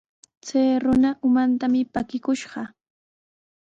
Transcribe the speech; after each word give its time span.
Chay 0.45 0.71
runa 0.83 1.09
umantami 1.27 1.81
pakikushqa. 1.93 2.61